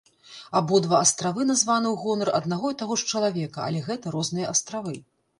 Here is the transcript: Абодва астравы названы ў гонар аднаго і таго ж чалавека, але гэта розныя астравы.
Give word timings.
Абодва 0.59 0.97
астравы 0.99 1.41
названы 1.49 1.87
ў 1.91 1.97
гонар 2.03 2.31
аднаго 2.39 2.71
і 2.75 2.77
таго 2.79 2.97
ж 3.01 3.11
чалавека, 3.11 3.59
але 3.67 3.83
гэта 3.91 4.15
розныя 4.15 4.49
астравы. 4.55 4.95